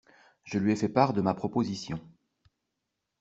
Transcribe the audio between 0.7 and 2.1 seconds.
ai fait part de ma proposition.